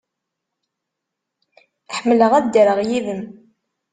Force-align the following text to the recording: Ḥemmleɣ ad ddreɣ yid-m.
Ḥemmleɣ 1.95 2.31
ad 2.35 2.43
ddreɣ 2.47 2.79
yid-m. 2.87 3.21